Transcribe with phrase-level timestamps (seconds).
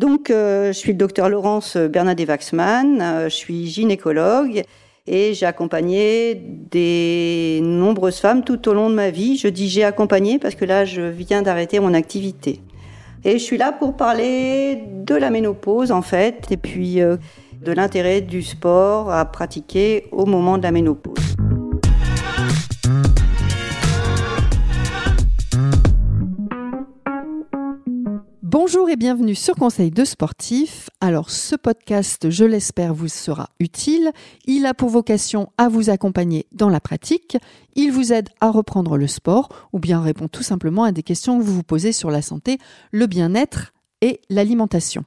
[0.00, 4.62] Donc, euh, je suis le docteur Laurence Bernadette-Waxman, euh, je suis gynécologue
[5.06, 6.40] et j'ai accompagné
[6.70, 9.36] des nombreuses femmes tout au long de ma vie.
[9.36, 12.62] Je dis j'ai accompagné parce que là, je viens d'arrêter mon activité.
[13.26, 17.18] Et je suis là pour parler de la ménopause, en fait, et puis euh,
[17.62, 21.19] de l'intérêt du sport à pratiquer au moment de la ménopause.
[28.96, 30.90] Bienvenue sur Conseil de sportif.
[31.00, 34.10] Alors ce podcast, je l'espère, vous sera utile.
[34.46, 37.36] Il a pour vocation à vous accompagner dans la pratique.
[37.76, 41.38] Il vous aide à reprendre le sport ou bien répond tout simplement à des questions
[41.38, 42.58] que vous vous posez sur la santé,
[42.90, 45.04] le bien-être et l'alimentation.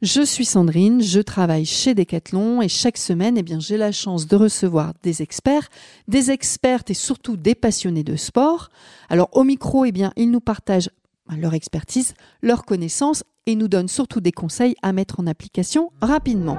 [0.00, 4.26] Je suis Sandrine, je travaille chez Decathlon et chaque semaine, eh bien, j'ai la chance
[4.26, 5.68] de recevoir des experts,
[6.08, 8.68] des expertes et surtout des passionnés de sport.
[9.08, 10.90] Alors au micro, eh bien, ils nous partagent
[11.36, 16.58] leur expertise, leur connaissance et nous donnent surtout des conseils à mettre en application rapidement.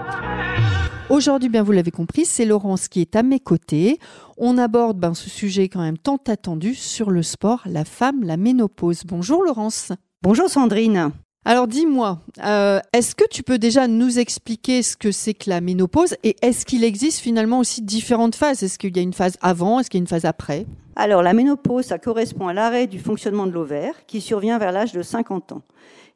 [1.09, 3.99] Aujourd'hui, bien vous l'avez compris, c'est Laurence qui est à mes côtés.
[4.37, 8.37] On aborde ben, ce sujet quand même tant attendu sur le sport, la femme, la
[8.37, 9.03] ménopause.
[9.05, 9.91] Bonjour Laurence.
[10.21, 11.11] Bonjour Sandrine.
[11.45, 15.59] Alors dis-moi, euh, est-ce que tu peux déjà nous expliquer ce que c'est que la
[15.59, 18.63] ménopause et est-ce qu'il existe finalement aussi différentes phases?
[18.63, 19.79] Est-ce qu'il y a une phase avant?
[19.79, 20.65] Est-ce qu'il y a une phase après?
[20.95, 24.93] Alors la ménopause, ça correspond à l'arrêt du fonctionnement de l'ovaire qui survient vers l'âge
[24.93, 25.63] de 50 ans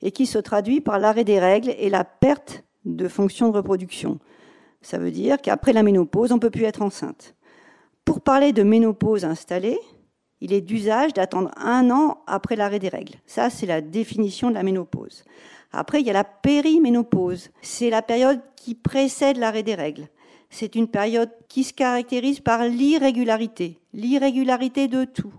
[0.01, 4.19] et qui se traduit par l'arrêt des règles et la perte de fonction de reproduction.
[4.81, 7.35] Ça veut dire qu'après la ménopause, on ne peut plus être enceinte.
[8.05, 9.77] Pour parler de ménopause installée,
[10.41, 13.15] il est d'usage d'attendre un an après l'arrêt des règles.
[13.25, 15.23] Ça, c'est la définition de la ménopause.
[15.71, 17.49] Après, il y a la périménopause.
[17.61, 20.07] C'est la période qui précède l'arrêt des règles.
[20.49, 25.33] C'est une période qui se caractérise par l'irrégularité, l'irrégularité de tout.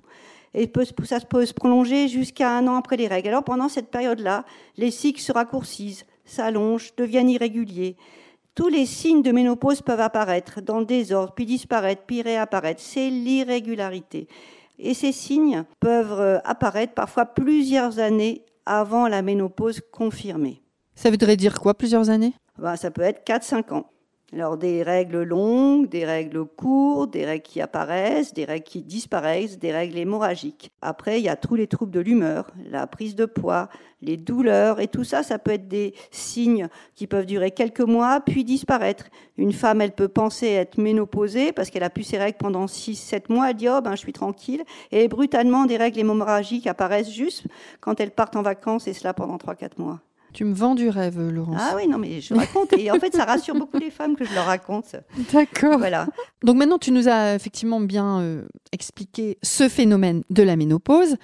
[0.54, 0.70] Et
[1.04, 3.28] ça peut se prolonger jusqu'à un an après les règles.
[3.28, 4.44] Alors pendant cette période-là,
[4.76, 7.96] les cycles se raccourcissent, s'allongent, deviennent irréguliers.
[8.54, 12.80] Tous les signes de ménopause peuvent apparaître dans le désordre, puis disparaître, puis réapparaître.
[12.82, 14.26] C'est l'irrégularité.
[14.78, 20.62] Et ces signes peuvent euh, apparaître parfois plusieurs années avant la ménopause confirmée.
[20.94, 22.34] Ça voudrait dire quoi, plusieurs années?
[22.58, 23.90] Ben, Ça peut être 4-5 ans.
[24.34, 29.58] Alors des règles longues, des règles courtes, des règles qui apparaissent, des règles qui disparaissent,
[29.58, 30.70] des règles hémorragiques.
[30.82, 33.70] Après, il y a tous les troubles de l'humeur, la prise de poids,
[34.02, 38.20] les douleurs, et tout ça, ça peut être des signes qui peuvent durer quelques mois,
[38.20, 39.06] puis disparaître.
[39.38, 43.32] Une femme, elle peut penser être ménopausée parce qu'elle a pu ses règles pendant 6-7
[43.32, 44.62] mois, elle dit, oh ben, je suis tranquille,
[44.92, 47.46] et brutalement, des règles hémorragiques apparaissent juste
[47.80, 50.00] quand elle part en vacances, et cela pendant 3-4 mois.
[50.32, 51.56] Tu me vends du rêve, Laurence.
[51.58, 52.72] Ah oui, non, mais je raconte.
[52.74, 54.96] Et en fait, ça rassure beaucoup les femmes que je leur raconte.
[55.32, 55.78] D'accord.
[55.78, 56.06] Voilà.
[56.44, 61.16] Donc maintenant, tu nous as effectivement bien euh, expliqué ce phénomène de la ménopause.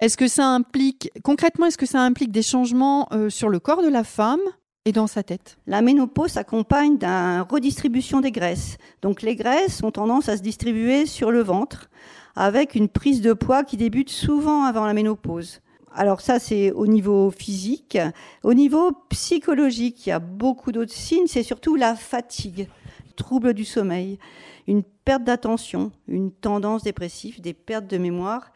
[0.00, 3.82] Est-ce que ça implique, concrètement, est-ce que ça implique des changements euh, sur le corps
[3.82, 4.40] de la femme
[4.86, 5.58] et dans sa tête?
[5.66, 8.78] La ménopause s'accompagne d'une redistribution des graisses.
[9.02, 11.90] Donc les graisses ont tendance à se distribuer sur le ventre
[12.34, 15.60] avec une prise de poids qui débute souvent avant la ménopause.
[15.94, 17.98] Alors ça, c'est au niveau physique.
[18.42, 21.26] Au niveau psychologique, il y a beaucoup d'autres signes.
[21.26, 22.68] C'est surtout la fatigue,
[23.16, 24.18] trouble du sommeil,
[24.66, 28.52] une perte d'attention, une tendance dépressive, des pertes de mémoire.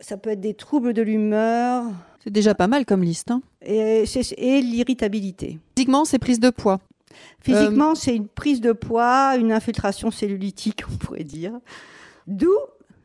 [0.00, 1.84] Ça peut être des troubles de l'humeur.
[2.22, 3.30] C'est déjà pas mal comme liste.
[3.30, 4.04] Hein et,
[4.36, 5.58] et l'irritabilité.
[5.76, 6.80] Physiquement, c'est prise de poids.
[7.40, 11.52] Physiquement, euh, c'est une prise de poids, une infiltration cellulitique, on pourrait dire.
[12.26, 12.54] D'où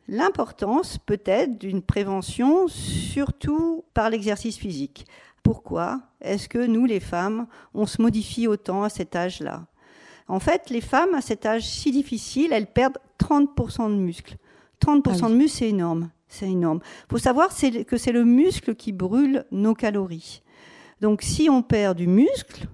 [0.08, 5.06] l'importance peut-être d'une prévention, surtout par l'exercice physique.
[5.42, 9.66] Pourquoi est-ce que nous, les femmes, on se modifie autant à cet âge-là?
[10.26, 14.36] En fait, les femmes, à cet âge si difficile, elles perdent 30% de muscles.
[14.84, 16.10] 30% ah de muscles, c'est énorme.
[16.28, 16.80] C'est énorme.
[16.82, 17.50] Il faut savoir
[17.86, 20.42] que c'est le muscle qui brûle nos calories.
[21.00, 22.66] Donc, si on perd du muscle,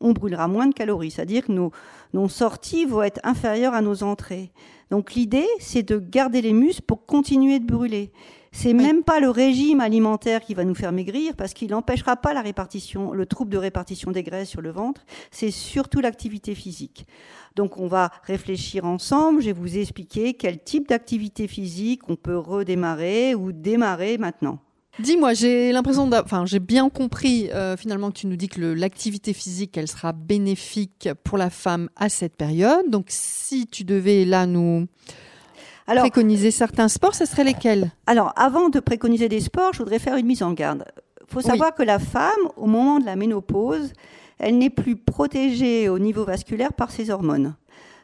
[0.00, 1.10] on brûlera moins de calories.
[1.10, 1.72] C'est-à-dire que nos,
[2.12, 4.52] nos sorties vont être inférieures à nos entrées.
[4.92, 8.12] Donc l'idée, c'est de garder les muscles pour continuer de brûler.
[8.52, 12.34] C'est même pas le régime alimentaire qui va nous faire maigrir parce qu'il n'empêchera pas
[12.34, 15.06] la répartition, le trouble de répartition des graisses sur le ventre.
[15.30, 17.06] C'est surtout l'activité physique.
[17.56, 19.40] Donc on va réfléchir ensemble.
[19.40, 24.58] Je vais vous expliquer quel type d'activité physique on peut redémarrer ou démarrer maintenant.
[24.98, 29.32] Dis-moi, j'ai l'impression, enfin, j'ai bien compris euh, finalement que tu nous dis que l'activité
[29.32, 32.90] physique, elle sera bénéfique pour la femme à cette période.
[32.90, 34.86] Donc, si tu devais là nous
[35.86, 37.90] préconiser certains sports, ce serait lesquels?
[38.06, 40.84] Alors, avant de préconiser des sports, je voudrais faire une mise en garde.
[41.22, 43.94] Il faut savoir que la femme, au moment de la ménopause,
[44.38, 47.54] elle n'est plus protégée au niveau vasculaire par ses hormones.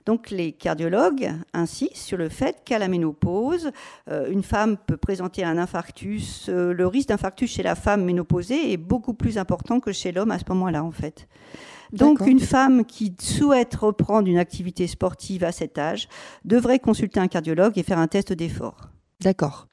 [0.09, 3.73] Donc les cardiologues insistent sur le fait qu'à la ménopause,
[4.11, 6.47] euh, une femme peut présenter un infarctus.
[6.49, 10.31] Euh, le risque d'infarctus chez la femme ménopausée est beaucoup plus important que chez l'homme
[10.31, 11.29] à ce moment-là, en fait.
[11.93, 16.09] Donc une femme qui souhaite reprendre une activité sportive à cet âge
[16.47, 18.89] devrait consulter un cardiologue et faire un test d'effort.
[19.21, 19.67] D'accord.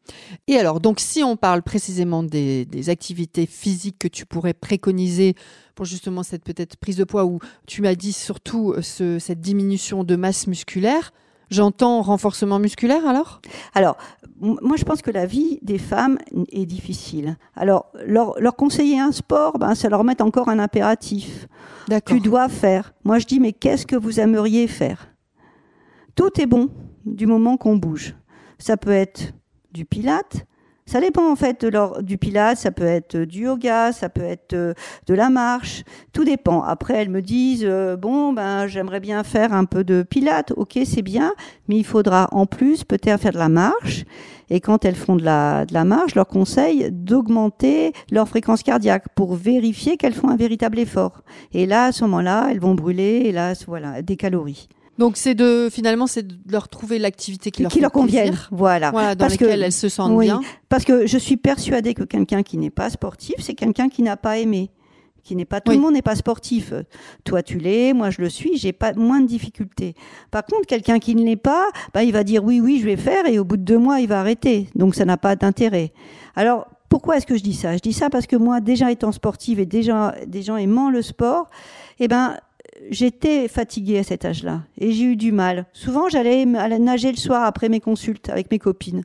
[0.48, 5.36] Et alors, donc, si on parle précisément des, activités physiques que tu pourrais préconiser
[5.76, 8.82] pour justement cette peut-être prise de poids, où tu m'as dit surtout euh,
[9.20, 11.12] cette diminution de masse musculaire,
[11.52, 13.42] j'entends renforcement musculaire alors?
[13.76, 13.98] Alors,
[14.40, 16.18] moi je pense que la vie des femmes
[16.52, 17.38] est difficile.
[17.56, 21.48] Alors, leur, leur conseiller un sport, ben, ça leur met encore un impératif.
[22.08, 22.94] Tu dois faire.
[23.04, 25.10] Moi je dis, mais qu'est-ce que vous aimeriez faire?
[26.16, 26.70] Tout est bon
[27.06, 28.16] du moment qu'on bouge.
[28.58, 29.34] Ça peut être
[29.72, 30.46] du pilate.
[30.88, 34.54] Ça dépend en fait de du pilate, ça peut être du yoga, ça peut être
[34.54, 34.76] euh,
[35.08, 36.62] de la marche, tout dépend.
[36.62, 40.78] Après elles me disent euh, bon ben j'aimerais bien faire un peu de pilate, ok
[40.86, 41.34] c'est bien,
[41.68, 44.04] mais il faudra en plus peut-être faire de la marche.
[44.52, 48.62] Et quand elles font de la, de la marche, je leur conseille d'augmenter leur fréquence
[48.62, 51.24] cardiaque pour vérifier qu'elles font un véritable effort.
[51.52, 54.70] Et là à ce moment-là elles vont brûler, hélas voilà des calories.
[54.98, 59.16] Donc c'est de finalement c'est de leur trouver l'activité qui, qui leur, convienne, voilà, voilà
[59.16, 60.42] dans laquelle elles se sentent bien.
[60.70, 64.16] Parce que je suis persuadée que quelqu'un qui n'est pas sportif, c'est quelqu'un qui n'a
[64.16, 64.72] pas aimé,
[65.24, 66.74] qui n'est pas tout le monde n'est pas sportif.
[67.26, 69.96] Toi tu l'es, moi je le suis, j'ai pas moins de difficultés.
[70.32, 72.98] Par contre, quelqu'un qui ne l'est pas, bah il va dire oui oui je vais
[72.98, 74.70] faire et au bout de deux mois il va arrêter.
[74.76, 75.92] Donc ça n'a pas d'intérêt.
[76.38, 77.76] Alors pourquoi est-ce que je dis ça?
[77.76, 81.02] Je dis ça parce que moi déjà étant sportive et déjà des gens aimant le
[81.02, 81.50] sport,
[82.00, 82.38] eh ben
[82.90, 85.66] j'étais fatiguée à cet âge-là et j'ai eu du mal.
[85.74, 89.04] Souvent, j'allais nager le soir après mes consultes avec mes copines.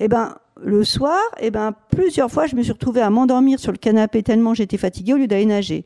[0.00, 3.10] Et eh ben, le soir, et eh ben, plusieurs fois, je me suis retrouvée à
[3.10, 5.84] m'endormir sur le canapé tellement j'étais fatiguée au lieu d'aller nager.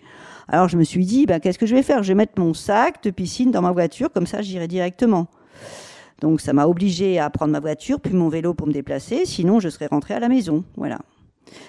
[0.49, 2.03] Alors, je me suis dit, ben, qu'est-ce que je vais faire?
[2.03, 5.27] Je vais mettre mon sac de piscine dans ma voiture, comme ça, j'irai directement.
[6.21, 9.61] Donc, ça m'a obligée à prendre ma voiture, puis mon vélo pour me déplacer, sinon
[9.61, 10.65] je serais rentrée à la maison.
[10.77, 10.99] Voilà.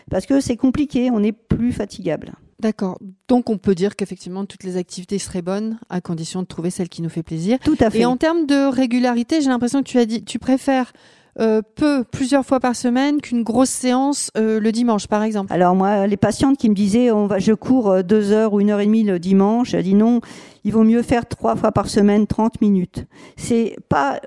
[0.10, 2.34] Parce que c'est compliqué, on est plus fatigable.
[2.60, 3.00] D'accord.
[3.28, 6.90] Donc on peut dire qu'effectivement toutes les activités seraient bonnes à condition de trouver celle
[6.90, 7.58] qui nous fait plaisir.
[7.64, 8.00] Tout à fait.
[8.00, 10.92] Et en termes de régularité, j'ai l'impression que tu as dit tu préfères
[11.40, 15.74] euh, peu, plusieurs fois par semaine qu'une grosse séance euh, le dimanche, par exemple Alors
[15.74, 18.72] moi, les patientes qui me disaient, on va, je cours euh, deux heures ou une
[18.72, 20.20] heure et demie le dimanche, j'ai dit non,
[20.66, 23.06] il vaut mieux faire trois fois par semaine 30 minutes.
[23.38, 24.20] C'est pas,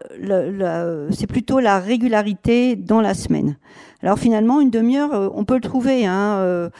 [1.11, 3.56] c'est plutôt la régularité dans la semaine.
[4.02, 6.06] Alors finalement, une demi-heure, on peut le trouver.
[6.06, 6.70] Hein,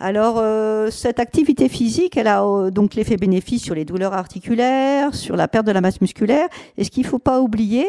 [0.00, 5.12] alors, euh, cette activité physique, elle a euh, donc l'effet bénéfice sur les douleurs articulaires,
[5.12, 6.48] sur la perte de la masse musculaire.
[6.76, 7.84] Et ce qu'il ne faut pas oublier,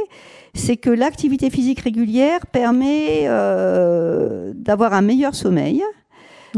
[0.55, 5.83] c'est que l'activité physique régulière permet euh, d'avoir un meilleur sommeil.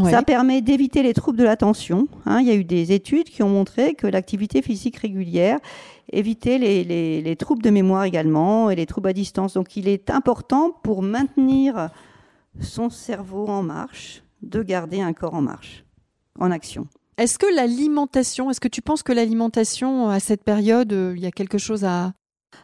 [0.10, 2.08] Ça permet d'éviter les troubles de l'attention.
[2.26, 2.40] Hein.
[2.40, 5.60] Il y a eu des études qui ont montré que l'activité physique régulière
[6.14, 9.56] évitait les, les, les troubles de mémoire également et les troubles à distance.
[9.56, 11.90] Donc, il est important pour maintenir
[12.62, 15.86] son cerveau en marche de garder un corps en marche,
[16.40, 16.88] en action.
[17.18, 21.28] Est-ce que l'alimentation, est-ce que tu penses que l'alimentation à cette période, euh, il y
[21.28, 22.14] a quelque chose à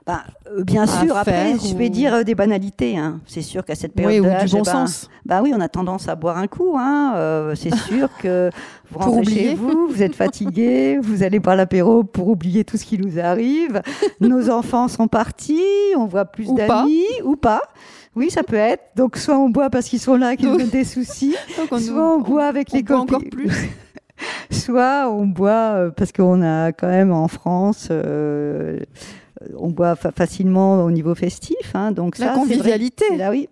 [0.05, 2.97] bah, euh, bien sûr, après, je vais dire euh, des banalités.
[2.97, 3.19] Hein.
[3.25, 5.09] C'est sûr qu'à cette période oui, du bon sens.
[5.25, 6.75] Bah oui, on a tendance à boire un coup.
[6.77, 7.53] Hein.
[7.55, 8.49] c'est sûr que
[8.91, 12.85] vous rentrez chez vous, vous êtes fatigué, vous allez boire l'apéro pour oublier tout ce
[12.85, 13.81] qui nous arrive.
[14.21, 15.61] Nos enfants sont partis,
[15.97, 17.61] on voit plus d'amis ou pas.
[18.15, 18.83] Oui, ça peut être.
[18.95, 22.45] Donc, soit on boit parce qu'ils sont là, qu'ils ont des soucis, soit on, boit
[22.45, 23.15] avec les copines.
[23.15, 23.51] encore plus.
[24.49, 28.79] soit on boit euh, parce qu'on a quand même en France, euh,
[29.57, 31.73] on boit facilement au niveau festif.
[31.73, 33.17] Hein, donc La convivialité.
[33.17, 33.49] Là, oui.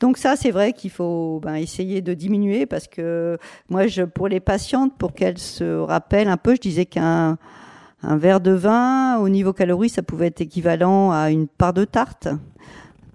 [0.00, 4.28] Donc ça, c'est vrai qu'il faut ben, essayer de diminuer parce que moi, je, pour
[4.28, 7.38] les patientes, pour qu'elles se rappellent un peu, je disais qu'un
[8.02, 11.84] un verre de vin, au niveau calories, ça pouvait être équivalent à une part de
[11.84, 12.28] tarte.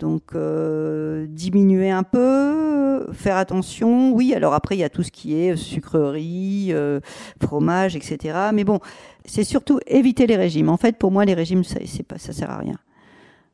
[0.01, 4.13] Donc euh, diminuer un peu, faire attention.
[4.13, 7.00] Oui, alors après il y a tout ce qui est sucrerie, euh,
[7.39, 8.50] fromage, etc.
[8.51, 8.79] Mais bon,
[9.25, 10.70] c'est surtout éviter les régimes.
[10.70, 12.77] En fait, pour moi, les régimes, ça, c'est pas, ça sert à rien.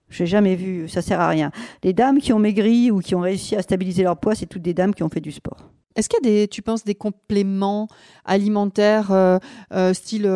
[0.10, 1.52] J'ai jamais vu, ça sert à rien.
[1.84, 4.62] Les dames qui ont maigri ou qui ont réussi à stabiliser leur poids, c'est toutes
[4.62, 5.70] des dames qui ont fait du sport.
[5.98, 7.90] Est-ce qu'il y a des, tu penses, des compléments
[8.24, 10.32] alimentaires euh, style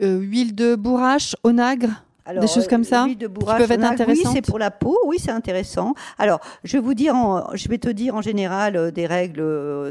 [0.00, 1.90] huile de bourrache, onagre?
[2.32, 4.26] Des choses comme ça de qui peuvent être intéressantes.
[4.26, 4.96] Oui, c'est pour la peau.
[5.06, 5.94] Oui, c'est intéressant.
[6.18, 7.14] Alors, je vais vous dire,
[7.54, 9.90] je vais te dire en général euh, des règles euh,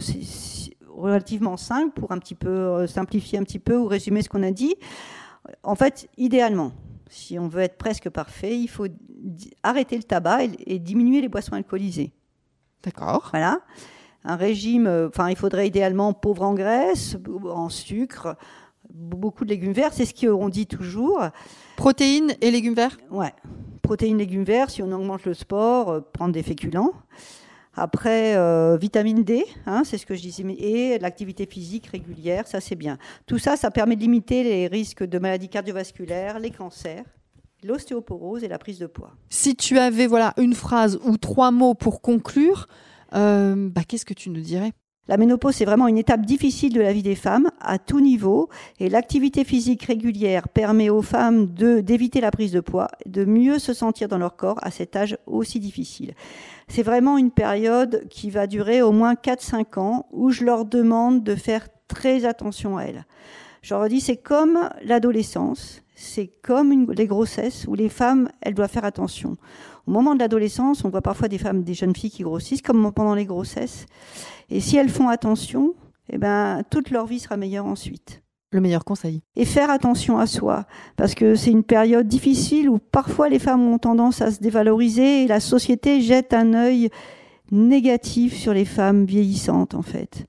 [0.90, 4.44] relativement simples pour un petit peu euh, simplifier un petit peu ou résumer ce qu'on
[4.44, 4.75] a dit.
[5.62, 6.72] En fait, idéalement,
[7.10, 8.88] si on veut être presque parfait, il faut
[9.62, 12.13] arrêter le tabac et, diminuer les boissons alcoolisées.
[12.84, 13.30] D'accord.
[13.32, 13.60] Voilà.
[14.25, 18.38] Un régime, enfin, il faudrait idéalement pauvre en graisse, en sucre,
[18.90, 21.22] beaucoup de légumes verts, c'est ce qu'on dit toujours.
[21.78, 23.34] Protéines et légumes verts Ouais,
[23.82, 26.94] protéines, légumes verts, si on augmente le sport, euh, prendre des féculents.
[27.75, 32.62] Après, euh, vitamine D, hein, c'est ce que je disais, et l'activité physique régulière, ça
[32.62, 33.00] c'est bien.
[33.25, 37.06] Tout ça, ça permet de limiter les risques de maladies cardiovasculaires, les cancers,
[37.63, 39.13] l'ostéoporose et la prise de poids.
[39.30, 42.68] Si tu avais voilà une phrase ou trois mots pour conclure,
[43.16, 44.72] euh, bah, qu'est-ce que tu nous dirais?
[45.10, 48.48] La ménopause, c'est vraiment une étape difficile de la vie des femmes à tout niveau
[48.80, 53.74] et l'activité physique régulière permet aux femmes d'éviter la prise de poids, de mieux se
[53.74, 56.14] sentir dans leur corps à cet âge aussi difficile.
[56.70, 61.22] C'est vraiment une période qui va durer au moins 4-5 ans où je leur demande
[61.22, 63.06] de faire très attention à elles.
[63.62, 68.70] Je leur dis, c'est comme l'adolescence, c'est comme les grossesses où les femmes, elles doivent
[68.70, 69.38] faire attention.
[69.88, 72.92] Au moment de l'adolescence, on voit parfois des femmes, des jeunes filles qui grossissent, comme
[72.92, 73.86] pendant les grossesses.
[74.50, 75.76] Et si elles font attention,
[76.10, 78.22] eh ben, toute leur vie sera meilleure ensuite.
[78.52, 79.24] Le meilleur conseil.
[79.36, 83.68] Et faire attention à soi, parce que c'est une période difficile où parfois les femmes
[83.68, 86.90] ont tendance à se dévaloriser et la société jette un œil
[87.54, 90.26] négatif sur les femmes vieillissantes en fait.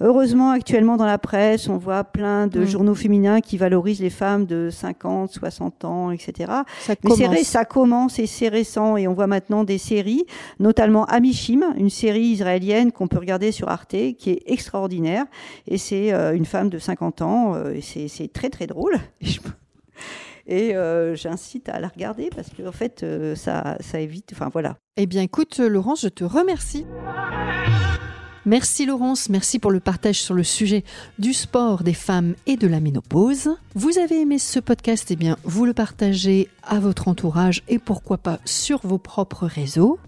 [0.00, 2.66] Heureusement actuellement dans la presse on voit plein de mm.
[2.66, 6.52] journaux féminins qui valorisent les femmes de 50, 60 ans, etc.
[6.80, 10.24] Ça Mais c'est ça commence et c'est récent et on voit maintenant des séries,
[10.60, 15.24] notamment Amishim, une série israélienne qu'on peut regarder sur Arte qui est extraordinaire
[15.66, 18.98] et c'est euh, une femme de 50 ans euh, et c'est très très drôle.
[20.48, 24.30] Et euh, j'incite à la regarder parce qu'en en fait, euh, ça, ça évite.
[24.32, 24.76] Enfin, voilà.
[24.96, 26.86] Eh bien, écoute, Laurence, je te remercie.
[28.46, 30.82] Merci Laurence, merci pour le partage sur le sujet
[31.18, 33.50] du sport des femmes et de la ménopause.
[33.74, 38.16] Vous avez aimé ce podcast, eh bien vous le partagez à votre entourage et pourquoi
[38.16, 39.98] pas sur vos propres réseaux.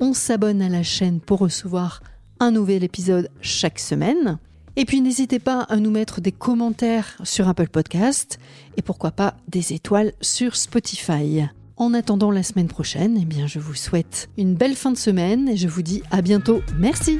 [0.00, 2.02] On s'abonne à la chaîne pour recevoir
[2.40, 4.38] un nouvel épisode chaque semaine.
[4.78, 8.38] Et puis n'hésitez pas à nous mettre des commentaires sur Apple Podcast
[8.76, 11.42] et pourquoi pas des étoiles sur Spotify.
[11.76, 15.48] En attendant la semaine prochaine, eh bien je vous souhaite une belle fin de semaine
[15.48, 16.62] et je vous dis à bientôt.
[16.78, 17.18] Merci.